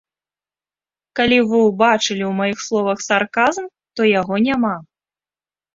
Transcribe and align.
Калі 1.19 1.37
вы 1.51 1.57
ўбачылі 1.67 2.15
ў 2.27 2.31
маіх 2.41 2.59
словах 2.69 2.99
сарказм, 3.11 3.65
то 3.99 4.13
яго 4.19 4.35
няма. 4.51 4.75